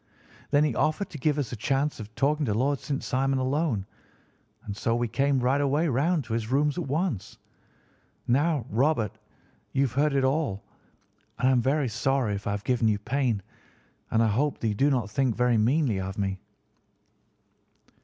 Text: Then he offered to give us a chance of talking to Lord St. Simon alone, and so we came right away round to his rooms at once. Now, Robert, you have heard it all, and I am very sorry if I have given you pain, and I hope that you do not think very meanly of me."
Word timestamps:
Then 0.49 0.63
he 0.63 0.73
offered 0.73 1.11
to 1.11 1.19
give 1.19 1.37
us 1.37 1.51
a 1.51 1.55
chance 1.55 1.99
of 1.99 2.15
talking 2.15 2.43
to 2.47 2.55
Lord 2.55 2.79
St. 2.79 3.03
Simon 3.03 3.37
alone, 3.37 3.85
and 4.65 4.75
so 4.75 4.95
we 4.95 5.07
came 5.07 5.39
right 5.39 5.61
away 5.61 5.87
round 5.89 6.23
to 6.23 6.33
his 6.33 6.49
rooms 6.49 6.75
at 6.79 6.87
once. 6.87 7.37
Now, 8.27 8.65
Robert, 8.71 9.19
you 9.73 9.83
have 9.83 9.91
heard 9.91 10.15
it 10.15 10.23
all, 10.23 10.63
and 11.37 11.49
I 11.49 11.51
am 11.51 11.61
very 11.61 11.87
sorry 11.87 12.33
if 12.33 12.47
I 12.47 12.51
have 12.53 12.63
given 12.63 12.87
you 12.87 12.97
pain, 12.97 13.43
and 14.09 14.23
I 14.23 14.27
hope 14.29 14.57
that 14.61 14.67
you 14.69 14.73
do 14.73 14.89
not 14.89 15.11
think 15.11 15.35
very 15.35 15.59
meanly 15.59 15.99
of 15.99 16.17
me." 16.17 16.39